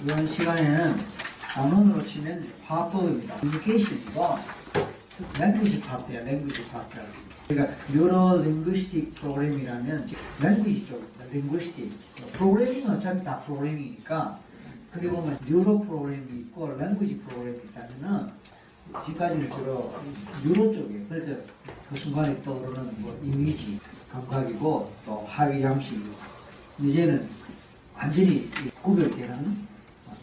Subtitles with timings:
[0.00, 0.96] 이번 시간에는
[1.40, 3.34] 단원으로 치면 화법입니다.
[3.38, 4.38] 커뮤니케이션이고
[5.40, 7.00] 랭귀지 파트야, 랭귀지 파트.
[7.48, 10.08] 그러니까 뉴로 링구스틱 프로그램이라면
[10.40, 11.24] 랭귀지 쪽입니다.
[11.32, 11.92] 링구스틱.
[12.34, 14.38] 프로그래밍은 어차피 다 프로그래밍이니까
[14.92, 18.28] 크게 보면 뉴로 프로그램이 있고 랭귀지 프로그램이 있다면은
[19.04, 19.94] 지금까지는 주로
[20.44, 21.06] 뉴로 쪽이에요.
[21.08, 21.42] 그래서
[21.90, 23.80] 그 순간에 떠오르는 뭐 이미지,
[24.12, 26.14] 감각이고 또 하위 양식이고
[26.82, 27.28] 이제는
[27.96, 28.48] 완전히
[28.80, 29.66] 구별되는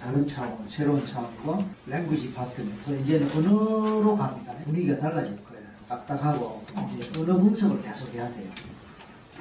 [0.05, 4.53] 다른 차원, 새로운 차원과 랭귀지 파트면서 이제는 언어로 갑니다.
[4.63, 5.65] 분위기가 달라질 거예요.
[5.89, 6.63] 딱딱하고
[6.95, 8.47] 이제 언어 분석을 계속 해야 돼요.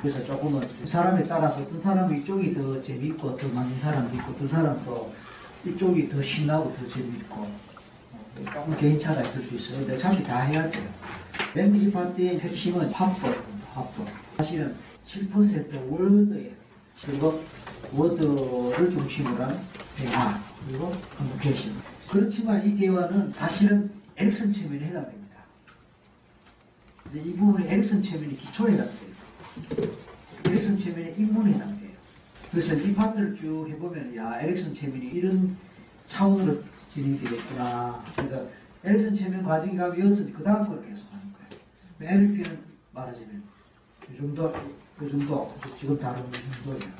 [0.01, 4.35] 그래서 조금은 사람에 따라서 어떤 사람은 이쪽이 더 재밌고 더 많은 사람도 있고
[4.87, 5.13] 또
[5.67, 9.79] 이쪽이 더 신나고 더 재밌고 어, 조금 개인차가 있을 수 있어요.
[9.81, 10.89] 근데 참다 해야 돼요.
[11.55, 13.67] 랭귀지 파트의 핵심은 화법입니다.
[13.75, 14.07] 화법.
[14.39, 14.75] 사실은
[15.05, 16.53] 7% word예요.
[17.05, 17.45] 그리고
[17.93, 19.61] word를 중심으로 한
[19.97, 21.75] 대화 그리고 커뮤니케이션.
[22.11, 25.37] 그렇지만 이 대화는 사실은 에릭슨 최면에 해당됩니다.
[27.13, 29.15] 이 부분이 에릭슨 최면의 기초에 해당돼요.
[30.47, 31.91] 에릭슨 최면의 입문에 해당돼요.
[32.51, 35.57] 그래서 이 파트를 쭉 해보면 야 에릭슨 최면이 이런
[36.07, 36.63] 차원으로
[36.93, 38.05] 진행되겠구나.
[38.17, 38.49] 그래서
[38.85, 42.15] 에릭슨 최면 과정에 가면 이어서 그 다음 걸 계속 하는 거예요.
[42.15, 42.59] NLP는
[42.93, 43.43] 말하자면
[44.13, 44.53] 이 정도,
[44.99, 46.93] 그 정도, 지금 다루는 정도예요.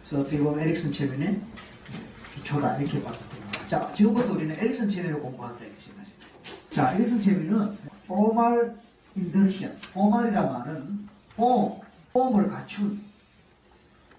[0.00, 1.40] 그래서 어떻게 보면 에릭슨 체면의
[2.34, 3.68] 기초다 이렇게 봤거든요.
[3.68, 5.94] 자, 지금부터 우리는 에릭슨 체면을 공부한다 이렇게 돼요.
[6.70, 8.76] 자, 에릭슨 체면은 formal
[9.16, 13.02] induction, formal이란 말은 form, form을 갖춘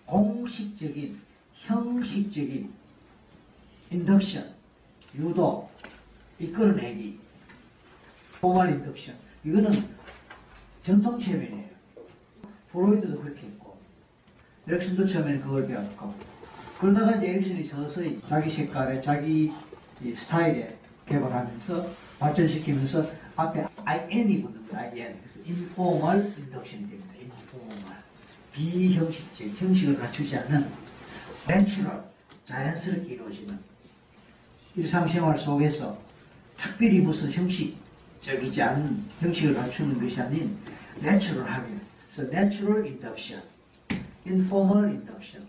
[0.05, 1.19] 공식적인,
[1.53, 2.71] 형식적인
[3.91, 4.53] induction,
[5.15, 5.69] 유도,
[6.39, 7.19] 이끌어내기,
[8.37, 9.17] formal induction.
[9.43, 9.95] 이거는
[10.83, 11.65] 전통 체면이에요.
[12.71, 13.77] 프로이드도 그렇게 했고,
[14.67, 16.13] 에릭슨도 처음에는 그걸 배웠고,
[16.91, 19.51] 이제 에릭슨이 서서히 자기 색깔에, 자기
[20.03, 21.87] 이 스타일에 개발하면서
[22.19, 23.05] 발전시키면서
[23.35, 25.17] 앞에 IN이 붙는 거예요, IN.
[25.19, 27.13] 그래서 informal induction이 됩니다.
[27.19, 27.97] informal.
[28.53, 30.67] 비형식적, 형식을 갖추지 않는
[31.47, 32.03] natural,
[32.45, 33.57] 자연스럽게 이루어지는
[34.75, 35.97] 일상생활 속에서
[36.55, 40.57] 특별히 무슨 형식적이지 않은 형식을 갖추는 것이 아닌
[41.01, 41.67] natural하게
[42.13, 43.41] 그래서 natural induction,
[44.25, 45.45] informal induction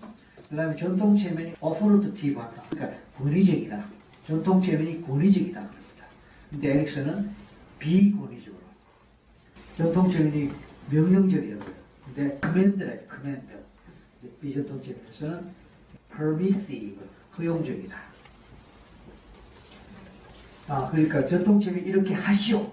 [0.49, 2.63] 그 다음에 전통 최면이 authoritative 하다.
[2.71, 3.85] 그러니까 권위적이다.
[4.27, 5.69] 전통 최면이 권위적이다.
[5.69, 6.05] 그럽니다.
[6.51, 7.31] 근데 에릭슨은
[7.79, 8.63] 비권위적으로.
[9.77, 10.53] 전통 최면이
[10.91, 11.75] 명령적이라고요.
[12.05, 13.47] 근데 command래 command.
[14.41, 15.51] 비전통 최면에서는
[16.11, 16.97] permissive
[17.37, 17.97] 허용적이다.
[20.69, 22.73] 아, 그러니까 전통 최면 이렇게 하시오.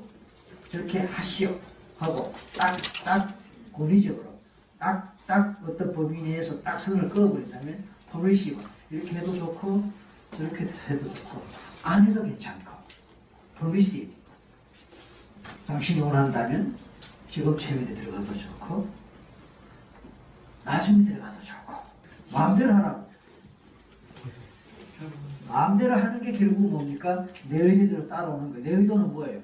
[0.72, 1.60] 저렇게 하시오.
[1.98, 3.38] 하고, 딱, 딱,
[3.72, 4.40] 권위적으로,
[4.80, 8.62] 딱, 딱 어떤 범위 내에서 딱 선을 그어버린다면, permissive.
[8.92, 9.92] 이렇게 해도 좋고,
[10.36, 11.42] 저렇게 해도 좋고,
[11.82, 12.72] 안 해도 괜찮고,
[13.60, 14.12] permissive.
[15.66, 16.76] 당신이 원한다면,
[17.30, 18.88] 지금 체면에 들어가도 좋고,
[20.66, 21.74] 나중에 들어가도 좋고,
[22.34, 23.04] 마음대로 하라고.
[25.48, 27.26] 마음대로 하는 게 결국 뭡니까?
[27.48, 28.64] 내 의대로 따라오는 거예요.
[28.64, 29.40] 내 의도는 뭐예요?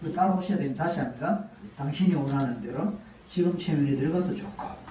[0.00, 1.44] 그 따라오셔야 되는 다시 합니다.
[1.76, 2.94] 당신이 원하는 대로
[3.28, 4.89] 지금 체면에 들어가도 좋고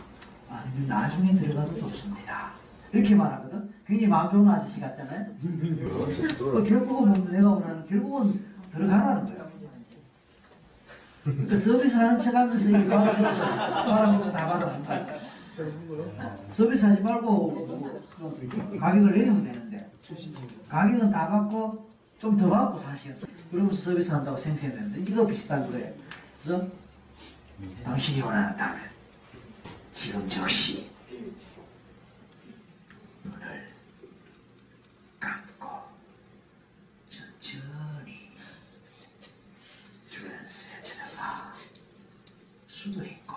[0.49, 2.51] 아니면 나중에 들어가도 좋습니다.
[2.91, 3.69] 이렇게 말하거든.
[3.85, 5.25] 굉장히 마음 좋은 아저씨 같잖아요.
[5.41, 9.49] 그 결국은 뭐 내가 원하는 결국은 들어가라는 거예요.
[11.23, 15.05] 그러니까 서비스 하는 척 하면서 이 말하는 다 받아먹는 거야.
[16.49, 17.99] 서비스 하지 말고
[18.79, 19.91] 가격을 내리면 되는데
[20.69, 21.89] 가격은 다 받고
[22.19, 23.15] 좀 더 받고 사실
[23.51, 25.93] 그러면서 서비스 한다고 생생했는데 이거 비슷한 거예요.
[26.43, 26.65] 그래서
[27.83, 28.88] 당신이 원한다면
[29.99, 30.89] 지금 즉시
[33.21, 33.69] 눈을
[35.19, 35.67] 감고
[37.09, 38.29] 천천히
[40.09, 41.53] 트랜스에 들어가
[42.65, 43.35] 수도 있고.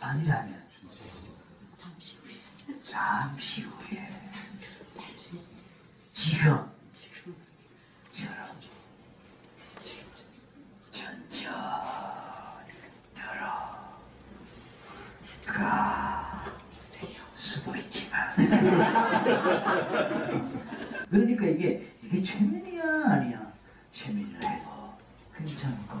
[0.00, 0.68] 아니라면
[2.84, 4.08] 잠시 후에
[6.12, 6.64] 지금
[8.12, 8.56] 처럼
[10.92, 11.46] 천천히
[15.44, 16.44] 들어가
[17.36, 18.35] 수도 있지만
[21.10, 23.46] 그러니까 이게 이게 최면이야 아니야
[23.94, 24.94] 해도
[25.36, 25.98] 괜찮고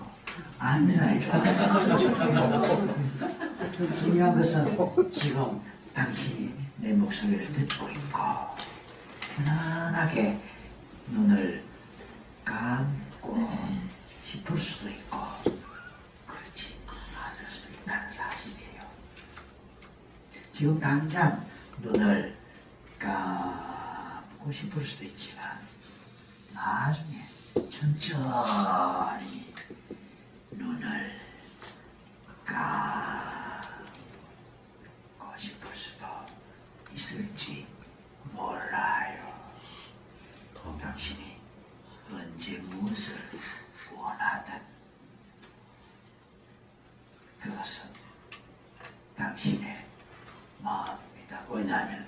[0.58, 1.96] 아니라 해도
[3.96, 5.60] 중요한 것은 지금
[5.94, 8.18] 당신이 내 목소리를 듣고 있고
[9.36, 10.38] 편안하게
[11.10, 11.62] 눈을
[12.44, 13.48] 감고
[14.22, 15.18] 싶을 수도 있고
[16.26, 18.82] 그렇지 않을 수도 있다는 사실이에요.
[20.52, 21.44] 지금 당장
[21.78, 22.36] 눈을
[22.98, 25.60] 감고 싶을 수도 있지만
[26.52, 27.26] 나중에
[27.70, 29.52] 천천히
[30.50, 31.20] 눈을
[32.44, 33.66] 감고
[35.38, 36.06] 싶을 수도
[36.94, 37.66] 있을지
[38.32, 39.26] 몰라요.
[40.80, 41.36] 당신이
[42.10, 43.16] 언제 무엇을
[43.94, 44.60] 원하든
[47.40, 47.88] 그것은
[49.16, 49.86] 당신의
[50.60, 51.42] 마음입니다.
[51.48, 52.06] 왜냐하면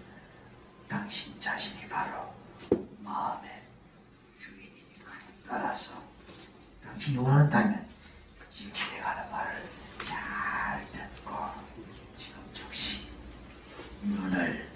[0.88, 2.34] 당신 자신이 바로
[2.98, 3.62] 마음의
[4.38, 5.12] 주인이니까.
[5.46, 5.92] 따라서
[6.84, 7.86] 당신이 원한다면
[8.50, 9.68] 지금 내가 하는 말을
[10.02, 11.34] 잘 듣고
[12.16, 13.10] 지금 즉시
[14.02, 14.68] 눈을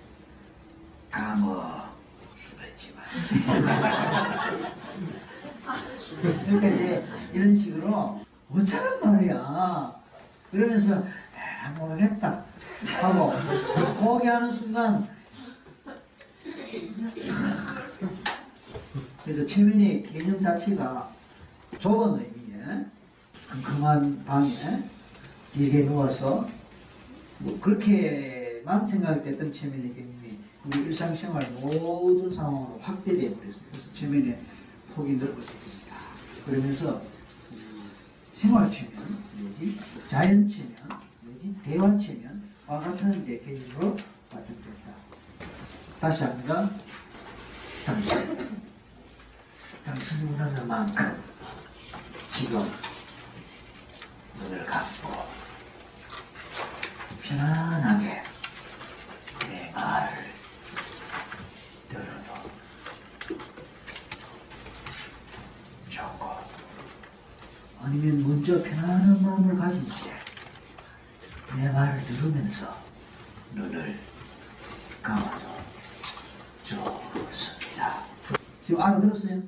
[1.10, 1.92] 감어
[2.36, 3.04] 수겠지만
[6.52, 8.20] 그러니까 이제 이런 식으로
[8.54, 9.96] 어쩌란 말이야
[10.50, 12.44] 그러면서 에 모르겠다
[13.00, 13.32] 하고
[13.98, 15.08] 포기하는 순간
[19.24, 21.10] 그래서 최면의 개념 자체가
[21.78, 22.84] 좁은 의미에
[23.48, 24.82] 컴컴한 방에
[25.54, 26.46] 길게 누워서
[27.38, 33.62] 뭐 그렇게만 생각했던 최면의 개념이 우리 일상생활 모든 상황으로 확대되어 버렸어요.
[33.70, 34.38] 그래서 최면의
[34.94, 35.81] 폭이 넓어집니다.
[36.44, 37.02] 그러면서
[37.52, 37.90] 음,
[38.34, 38.92] 생활 체면
[39.38, 39.78] 내지
[40.08, 40.74] 자연 체면
[41.22, 43.96] 내지 대화 체면과 같은 이제 개념으로
[44.30, 44.92] 발전됐다.
[46.00, 46.70] 다시 합니다.
[47.86, 48.52] 당신
[49.84, 51.22] 당신이 원하는 만큼
[52.32, 52.64] 지금
[54.38, 55.26] 눈을 감고
[57.22, 58.22] 편안하게
[59.48, 60.24] 내 말을
[61.88, 62.10] 들어도
[65.90, 66.30] 좋고
[67.80, 69.22] 아니면 먼저 편안한
[69.62, 72.76] 가진 채내 말을 들으면서
[73.54, 73.96] 눈을
[75.00, 75.38] 감아도
[76.64, 78.02] 좋습니다.
[78.66, 79.40] 지금 알아들었어요?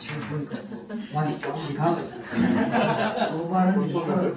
[0.00, 2.20] 지금 보니까 뭐 많이 조금 가거든요.
[2.20, 4.36] 그 말은 이걸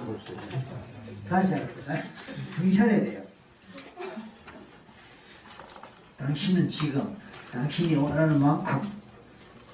[1.28, 1.50] 다시.
[2.56, 3.24] 정신 차려야 돼요.
[6.20, 7.18] 당신은 지금
[7.52, 8.88] 당신이 원하는 만큼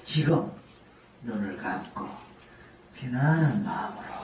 [0.06, 0.50] 지금
[1.22, 2.08] 눈을 감고
[2.94, 4.19] 편안한 마음으로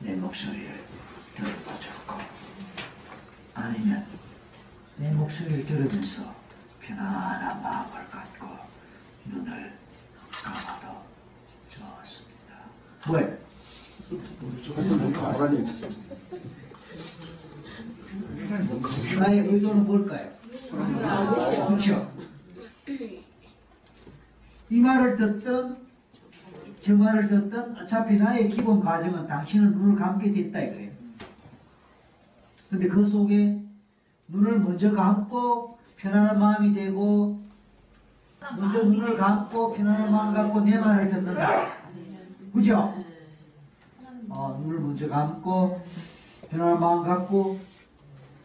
[0.00, 0.84] 내 목소리를
[1.34, 2.14] 들어도 좋고
[3.54, 4.06] 아니면
[4.96, 6.34] 내 목소리를 들으면서
[6.80, 8.46] 편안한 마음을 갖고
[9.26, 9.72] 눈을
[10.30, 11.02] 감아도
[11.70, 12.64] 좋습니다.
[13.12, 13.38] 왜?
[19.18, 20.30] 나의 의도는 뭘까요?
[20.70, 22.12] 그렇죠.
[24.70, 25.87] 이 말을 듣든
[26.80, 30.90] 저 말을 듣든 어차피 나의 기본 과정은 당신은 눈을 감게 됐다 이거예요.
[32.70, 33.60] 근데 그 속에
[34.28, 37.40] 눈을 먼저 감고 편안한 마음이 되고
[38.56, 41.78] 먼저 눈을 감고 편안한 마음 갖고 내 말을 듣는다.
[42.52, 42.94] 그죠?
[44.28, 45.80] 어, 눈을 먼저 감고
[46.50, 47.58] 편안한 마음 갖고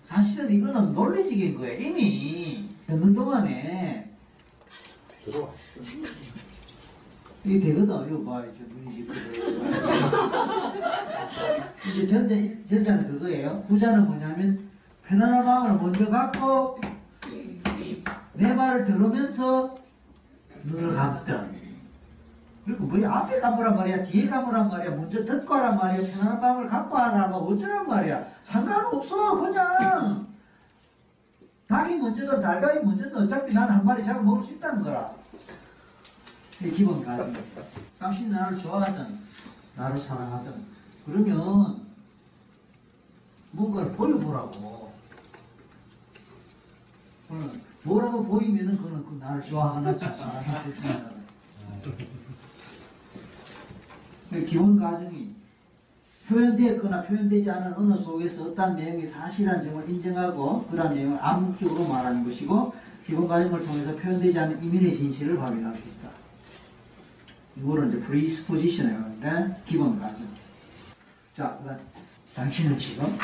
[0.07, 1.79] 사실은 이거는 논리적인 거예요.
[1.79, 4.11] 이미 듣는 동안에
[7.43, 8.07] 이게 되거든.
[8.07, 8.41] 이거 봐.
[8.57, 9.15] 저 눈이 지금.
[11.91, 12.35] 이제 전자,
[12.69, 13.63] 전자는 그거예요.
[13.67, 14.69] 후자는 뭐냐면
[15.05, 16.79] 편안한 마음을 먼저 갖고
[18.33, 19.75] 내 말을 들으면서
[20.63, 21.53] 눈을 감던
[22.65, 26.97] 그리고 뭐 앞에 감으란 말이야 뒤에 감으란 말이야 먼저 듣고 하란 말이야 편안한 마음을 갖고
[26.97, 30.25] 하란 말 어쩌란 말이야 상관없어 그냥
[31.67, 35.53] 닭이 먼저든 달걀이 먼저든 어차피 나는 한 마리 잡아 먹을 수 있다는 거라 이게
[36.69, 37.33] 기본 가정
[37.99, 39.19] 당신이 나를 좋아하든
[39.75, 40.53] 나를 사랑하든
[41.05, 41.83] 그러면
[43.51, 44.91] 뭔가를 보여보라고.
[47.83, 51.09] 뭐라고 보이면은 그거는 그 나를 좋아하나 사랑하나 그렇잖아
[54.29, 55.33] 그 기본 과정이
[56.27, 62.73] 표현되었거나 표현되지 않은 언어 속에서 어떤 내용이 사실한 점을 인정하고 그런 내용을 암묵적으로 말하는 것이고
[63.05, 65.37] 기본 과정을 통해서 표현되지 않은 이면의 진실을
[65.77, 66.02] 있다.
[67.57, 70.27] 이거를 이제 프리스포지션이라고 하는데 기본 과정.
[71.35, 71.79] 자, 그다음
[72.35, 73.17] 당신은 지금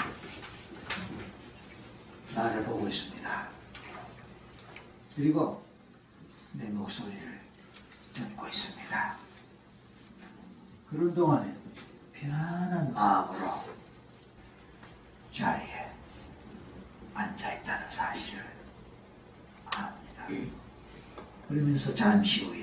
[2.35, 3.47] 나를 보고 있습니다.
[5.15, 5.63] 그리고
[6.53, 7.39] 내 목소리를
[8.13, 9.15] 듣고 있습니다.
[10.89, 11.53] 그런 동안에
[12.13, 13.63] 편안한 마음으로
[15.33, 15.91] 자리에
[17.13, 18.43] 앉아 있다는 사실을
[19.75, 20.27] 압니다.
[21.47, 22.58] 그러면서 잠시 후에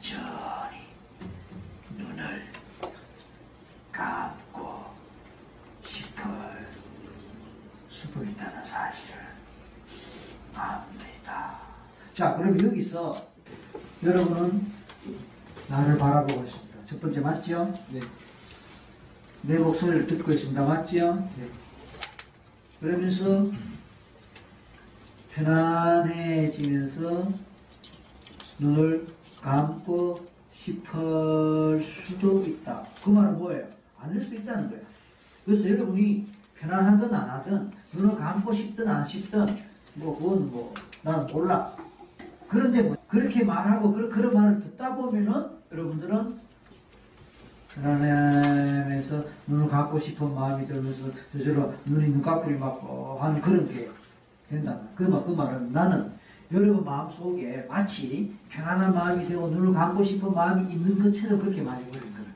[0.00, 0.78] 천천히
[1.96, 2.46] 눈을
[3.92, 4.84] 감고
[5.84, 6.24] 싶을
[7.88, 9.18] 수도 있다는 사실을
[10.54, 11.58] 압니다.
[12.14, 13.26] 자, 그럼 여기서
[14.02, 14.72] 여러분은
[15.68, 16.86] 나를 바라보고 있습니다.
[16.86, 17.78] 첫 번째 맞죠?
[17.90, 18.00] 네.
[19.42, 20.64] 내 목소리를 듣고 있습니다.
[20.64, 21.14] 맞죠?
[21.36, 21.48] 네.
[22.80, 23.50] 그러면서
[25.34, 27.28] 편안해지면서
[28.58, 29.15] 눈을
[29.46, 32.82] 감고 싶을 수도 있다.
[33.04, 33.64] 그 말은 뭐예요?
[34.00, 34.84] 안될수 있다는 거예요.
[35.44, 36.26] 그래서 여러분이
[36.58, 39.46] 편안하든 안 하든 눈을 감고 싶든 안 싶든
[39.94, 41.72] 뭐 그건 뭐 나는 몰라.
[42.48, 46.40] 그런데 뭐 그렇게 말하고 그런, 그런 말을 듣다 보면은 여러분들은
[47.74, 53.88] 편안해서 눈을 감고 싶은 마음이 들면서 저절로 눈이 눈꺼풀이 맞고 하는 그런 게
[54.50, 54.76] 된다.
[54.96, 56.15] 그, 말, 그 말은 나는
[56.52, 62.12] 여러분 마음 속에 마치 편안한 마음이 되고 눈을 감고 싶은 마음이 있는 것처럼 그렇게 말해버린
[62.12, 62.26] 거예요.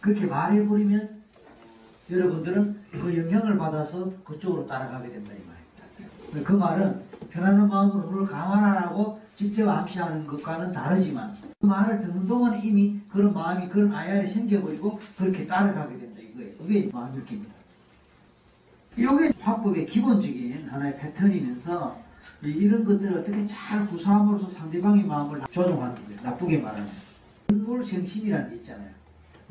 [0.00, 1.20] 그렇게 말해버리면
[2.10, 6.44] 여러분들은 그 영향을 받아서 그쪽으로 따라가게 된다 이 말입니다.
[6.44, 13.00] 그 말은 편안한 마음으로 눈을 감아라라고 직접 암시하는 것과는 다르지만 그 말을 듣는 동안 이미
[13.08, 16.52] 그런 마음이 그런 아야이 생겨버리고 그렇게 따라가게 된다 이거예요.
[16.58, 17.54] 그게 마음 느낍니다.
[18.96, 22.09] 이게 화법의 기본적인 하나의 패턴이면서
[22.42, 26.20] 이런 것들을 어떻게 잘 구사함으로써 상대방의 마음을 조종하는 거예요.
[26.22, 26.88] 나쁘게 말하면.
[27.50, 28.90] 인물생심이라는 게 있잖아요.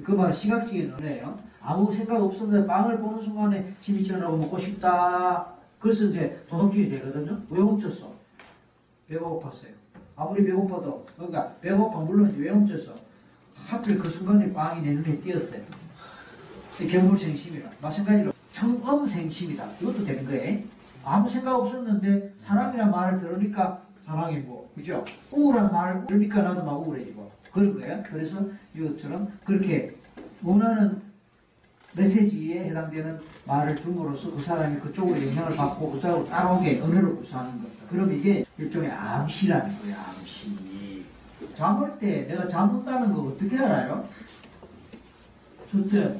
[0.04, 1.38] 그 말은 시각적인 언어예요.
[1.62, 5.46] 아무 생각 없었는데 빵을 보는 순간에 침이 튀어나오고 먹고 싶다.
[5.78, 7.40] 그래서 이제 도덕주의 되거든요.
[7.50, 8.12] 왜 훔쳤어?
[9.08, 9.80] 배가 고팠어요.
[10.16, 12.94] 아무리 배고파도, 그러니까 배고파 물론 왜 훔쳤어?
[13.56, 15.62] 하필 그 순간에 빵이 내 눈에 띄었어요.
[16.90, 17.70] 경물생심이라.
[17.82, 19.70] 마찬가지로 청엄생심이다.
[19.82, 20.60] 이것도 되는 거예요.
[21.04, 25.06] 아무 생각 없었는데 사랑이라는 말을 들으니까 사랑이고, 그죠?
[25.32, 27.32] 우울한 말을 들으니까 나도 막 우울해지고.
[27.52, 28.04] 그런 거예요.
[28.06, 29.96] 그래서 이것처럼 그렇게
[30.44, 31.02] 원하는
[31.94, 37.74] 메시지에 해당되는 말을 줌으로써 그 사람이 그쪽으로 영향을 받고 그 사람으로 따라오게 언어를 구사하는 거다.
[37.90, 41.06] 그럼 이게 일종의 암시라는 거예요, 암시.
[41.58, 44.08] 잠을 때 내가 잠든다는 거 어떻게 알아요?
[45.72, 46.18] 첫째,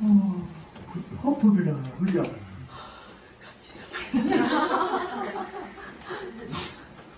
[0.00, 0.48] 어,
[1.22, 2.22] 허프비랑 그죠?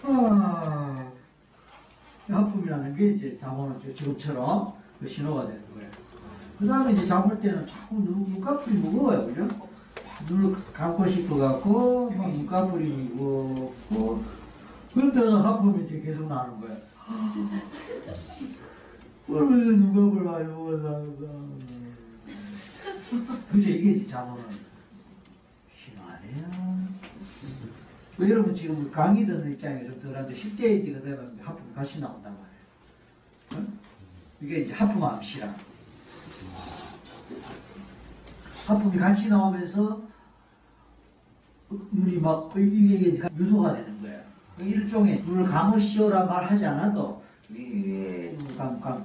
[0.05, 1.11] 아,
[2.29, 5.91] 하품이라는 게 이제 잠오는 지금처럼 그 신호가 되는 거예요.
[6.59, 9.27] 그 다음에 이제 잠을 때는 자꾸 눈, 눈꺼풀이 무거워요.
[9.27, 9.49] 그죠?
[10.29, 14.23] 눈을 감고 싶어 갖고, 막 눈꺼풀이 무겁고,
[14.95, 16.77] 그러다가 하품이 이제 계속 나는 거예요.
[19.27, 20.77] 그러면서 눈꺼풀 많이 무거
[23.51, 23.69] 그죠?
[23.69, 24.43] 이게 이제 잠오는
[25.77, 26.83] 신호아니에요.
[28.17, 33.67] 그 여러분 지금 강의 듣는 입장에서 들었는데 실제 이가 되면 하품 같이 나온단 말이에요.
[33.67, 33.79] 응?
[34.41, 35.55] 이게 이제 하품 암 시라.
[38.67, 40.01] 하품이 같이 나오면서
[41.91, 44.23] 눈이 막 이게 유도가 되는 거예요.
[44.57, 49.05] 그 일종의 눈을 감으시오라 말하지 않아도 이눈 감, 감,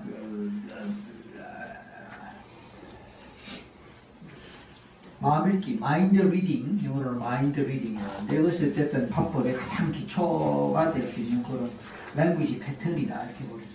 [5.19, 11.41] 마음 읽기, mind reading, 영어로는 mind reading이라는데 이것이 어쨌든 화법의 가장 기초가 될 수 있는
[11.43, 11.69] 그런
[12.15, 13.66] language 패턴이다 이렇게 보겠습니다.